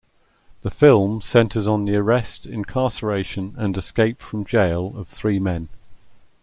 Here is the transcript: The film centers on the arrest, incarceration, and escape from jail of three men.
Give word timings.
The 0.63 0.71
film 0.71 1.21
centers 1.21 1.67
on 1.67 1.85
the 1.85 1.95
arrest, 1.97 2.47
incarceration, 2.47 3.53
and 3.55 3.77
escape 3.77 4.19
from 4.19 4.45
jail 4.45 4.97
of 4.97 5.07
three 5.07 5.37
men. 5.37 5.69